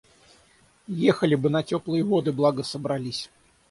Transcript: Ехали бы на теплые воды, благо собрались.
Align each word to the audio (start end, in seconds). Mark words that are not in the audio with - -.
Ехали 0.87 1.35
бы 1.35 1.51
на 1.51 1.61
теплые 1.61 2.03
воды, 2.03 2.31
благо 2.31 2.63
собрались. 2.63 3.29